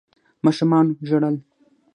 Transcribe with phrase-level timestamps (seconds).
[0.45, 1.35] ماشومانو ژړل.